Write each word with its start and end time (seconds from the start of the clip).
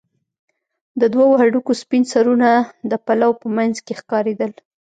د 1.01 1.03
دوو 1.13 1.39
هډوکو 1.41 1.71
سپين 1.81 2.03
سرونه 2.13 2.49
د 2.91 2.93
پلو 3.05 3.31
په 3.41 3.47
منځ 3.57 3.75
کښې 3.85 3.93
ښکارېدل. 3.99 4.51